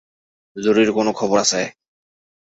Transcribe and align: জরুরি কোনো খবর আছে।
জরুরি 0.55 0.91
কোনো 0.91 1.11
খবর 1.13 1.37
আছে। 1.43 1.61